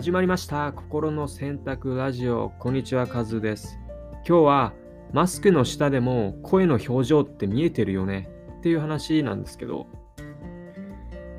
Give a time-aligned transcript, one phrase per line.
[0.00, 0.72] 始まりました。
[0.72, 2.54] 心の選択ラジオ。
[2.58, 3.78] こんにちはカズです。
[4.26, 4.72] 今日は
[5.12, 8.30] マスクの下でも声の表情って見えてるよね。
[8.60, 9.88] っていう話なんですけど。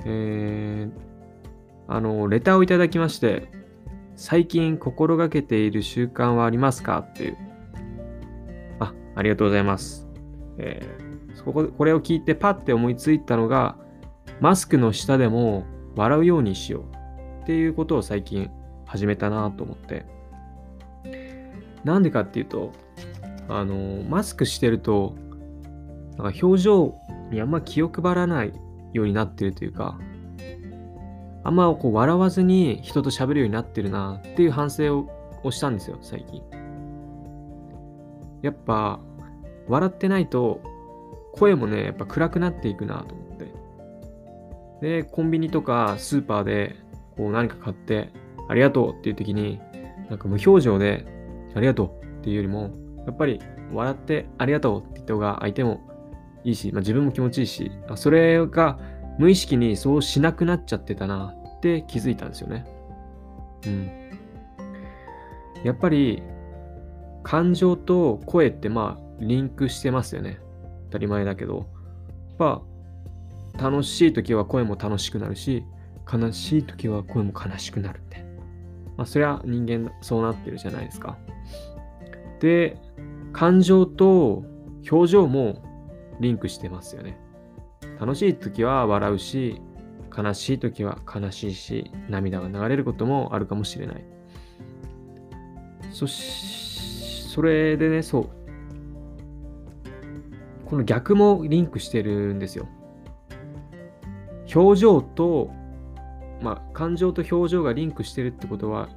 [0.05, 0.91] えー、
[1.87, 3.49] あのレターをいただきまして
[4.15, 6.99] 最近心がけている習慣はありますか？
[6.99, 7.37] っていう。
[8.79, 10.07] あありがとうございます。
[10.59, 13.75] えー、そここれを聞いてパッて思いついたのが
[14.39, 15.65] マスクの下でも
[15.95, 17.00] 笑うようにしよう。
[17.41, 18.49] っていうことを最近
[18.85, 20.05] 始めたなと思って。
[21.83, 22.71] なんでかっていうと、
[23.49, 25.15] あの、マスクしてると、
[26.17, 26.95] なんか表情
[27.31, 28.53] にあんま気を配らない
[28.93, 29.99] ようになってるというか、
[31.43, 35.09] あんまこう笑わずに人と喋るようになってるなっていう反省を
[35.43, 36.41] をしたんですよ、最近。
[38.41, 38.99] やっぱ、
[39.67, 40.61] 笑ってないと
[41.33, 43.51] 声もね、やっぱ暗くなっていくなと思って。
[44.81, 46.75] で、コンビニとかスーパーで
[47.21, 48.09] こう何か買って、
[48.49, 49.59] ありがとうっていう時に、
[50.09, 51.05] なんか無表情で、
[51.53, 52.71] ありがとうっていうよりも、
[53.05, 53.39] やっぱり
[53.71, 55.81] 笑ってありがとうって言った方が相手も
[56.43, 58.79] いいし、まあ、自分も気持ちいいし、それが
[59.19, 62.65] 無意識にそうしなくなっちゃってたなって気づいたんですよね。
[63.67, 63.91] うん。
[65.63, 66.23] やっぱり
[67.21, 70.39] 感情と声ってまあリンクしてますよね。
[70.85, 71.67] 当たり前だけど。
[72.39, 72.61] やっ
[73.57, 75.63] ぱ楽しい時は声も楽しくなるし、
[76.11, 78.25] 悲しい時は声も悲しくなるって。
[78.97, 81.17] まあ、そりゃ人間そうなってるじゃないですか。
[82.39, 82.77] で、
[83.33, 84.43] 感情と
[84.91, 85.63] 表情も
[86.19, 87.19] リンクしてますよね。
[87.99, 89.61] 楽しい時は笑うし、
[90.15, 94.03] 悲しい時は悲しいし、涙が流れることもあるかもしれない。
[95.91, 98.29] そし、それでね、そう。
[100.65, 102.67] この逆もリンクしてるんですよ。
[104.53, 105.51] 表情と
[106.41, 108.89] まあ、感情と表情がリンクしてるってことは、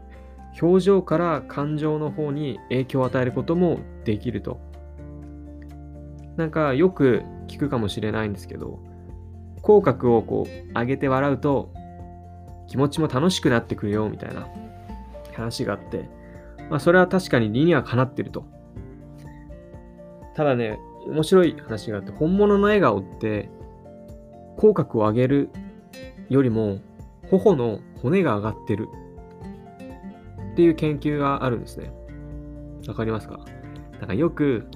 [0.60, 4.60] 表情から感情の方に影響を与えることもできると。
[6.36, 8.80] なんかよく聞くかもしれないんですけど、
[9.62, 11.72] 口角をこう上げて笑うと
[12.68, 14.46] 気持ちも楽しくなってくるよみたいな
[15.34, 16.08] 話があって、
[16.70, 18.44] まあそれは確かに理にはかなってると。
[20.34, 23.48] ただね、面白い話があって、本物の笑顔って
[24.56, 25.50] 口角を上げる
[26.28, 26.78] よりも
[27.30, 28.88] 頬の骨が上がってる
[30.52, 31.90] っていう研究があるんですね。
[32.86, 33.40] わかりますか？
[33.98, 34.68] なんかよく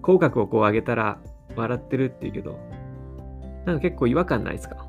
[0.00, 1.18] 口角をこう上げたら
[1.56, 2.58] 笑ってるって言うけど、
[3.66, 4.86] なんか結構違和感ないですか？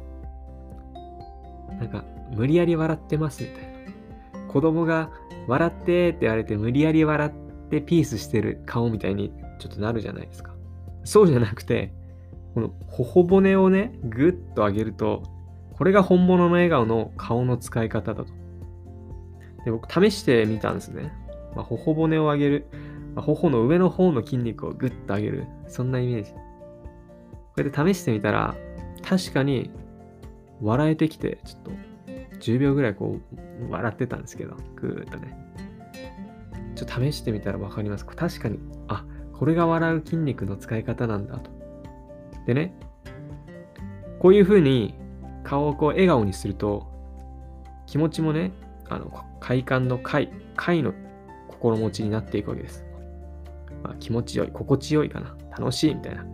[1.80, 4.52] なんか無理やり笑ってますみたいな。
[4.52, 5.10] 子供が
[5.48, 10.54] 笑ってって言われて無理やり笑ってピースしてる顔みたいにちょっとなるじゃないですか。
[11.04, 11.92] そうじゃなくて、
[12.54, 15.24] この頬骨をね、ぐっと上げると
[15.78, 18.32] これが本物の笑顔の顔の使い方だと。
[19.66, 21.12] で僕、試してみたんですね。
[21.56, 22.68] まあ、頬骨を上げる。
[23.16, 25.48] まあ、頬の上の方の筋肉をグッと上げる。
[25.68, 26.32] そんなイメージ。
[26.32, 26.38] こ
[27.58, 28.56] うやって試してみたら、
[29.08, 29.72] 確かに
[30.62, 31.72] 笑えてきて、ちょっと
[32.40, 33.20] 10秒ぐらいこ
[33.70, 35.38] う笑ってたんですけど、ぐーっとね。
[36.76, 38.06] ちょっと試してみたらわかります。
[38.06, 41.52] 確かに、あ、これが笑う筋肉の使い方なんだと。
[42.46, 42.74] でね、
[44.20, 44.96] こういう風に
[45.44, 46.88] 顔をこう笑顔にすると、
[47.86, 48.52] 気持ちもね、
[48.90, 50.94] あの快感の快、快の
[51.48, 52.86] 心持ちになっていくわけです。
[53.84, 56.26] まあ、気持ちよい、心地よいかな、楽しいみたいな。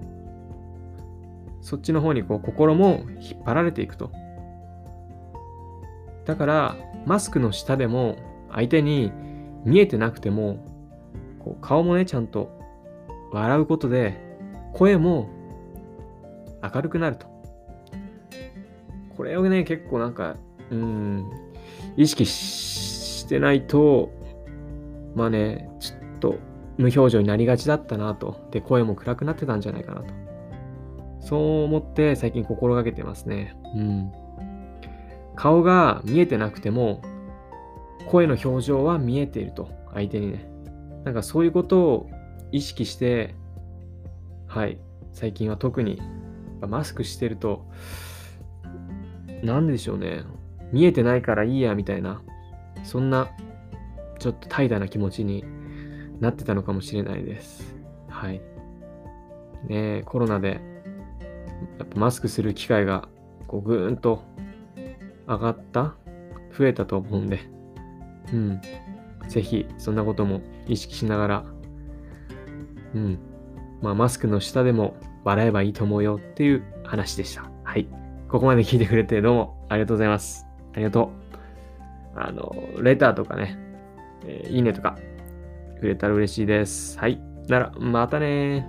[1.61, 4.11] そっちの方にこう心も引っ張られていくと。
[6.25, 8.17] だから、マスクの下でも
[8.51, 9.11] 相手に
[9.65, 10.65] 見えてなくても、
[11.39, 12.49] こう顔もね、ちゃんと
[13.31, 14.19] 笑うことで、
[14.73, 15.29] 声も
[16.61, 17.27] 明るくなると。
[19.19, 20.37] これをね、結構なんか、
[20.71, 21.29] うん、
[21.97, 24.13] 意識してないと、
[25.13, 26.35] まあね、ちょっと
[26.77, 28.47] 無表情になりがちだったなと。
[28.51, 30.13] で、声も暗くなってたんじゃないかなと。
[31.19, 33.57] そう思って最近心がけてますね。
[33.75, 34.11] うん。
[35.35, 37.01] 顔が見えてなくても、
[38.07, 39.69] 声の表情は見えていると。
[39.93, 40.49] 相手にね。
[41.03, 42.09] なんかそういうことを
[42.53, 43.35] 意識して、
[44.47, 44.79] はい。
[45.11, 46.01] 最近は特に
[46.65, 47.65] マスクしてると、
[49.43, 50.23] なんでしょうね。
[50.71, 52.21] 見えてないからいいやみたいな、
[52.83, 53.29] そんな
[54.19, 55.43] ちょっと怠惰な気持ちに
[56.19, 57.75] なってたのかもしれないです。
[58.07, 58.41] はい。
[59.67, 60.61] ねコロナで
[61.77, 63.09] やっぱマスクする機会が
[63.47, 64.23] こうぐーんと
[65.27, 65.95] 上がった？
[66.57, 67.39] 増えたと思うんで、
[68.33, 68.61] うん。
[69.27, 71.45] ぜひそんなことも意識しながら、
[72.93, 73.19] うん。
[73.81, 77.49] まあマスクの下でも笑えばいいと思うよっていう話でした。
[78.29, 80.45] ここまで聞いてくれてどうもありがとうございます。
[80.73, 81.11] ありがと
[82.15, 82.19] う。
[82.19, 83.57] あの、レターとかね、
[84.23, 84.99] えーいいねとか、
[85.79, 86.99] くれたら嬉しいです。
[86.99, 87.19] はい。
[87.47, 88.67] なら、またね